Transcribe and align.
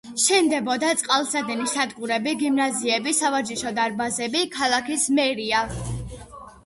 შენდებოდა 0.21 0.87
წყალსადენი 1.01 1.67
სადგურები, 1.73 2.33
გიმნაზიები, 2.41 3.13
სავარჯიშო 3.21 3.75
დარბაზები, 3.81 4.43
ქალაქის 4.57 5.07
მერია. 5.21 5.63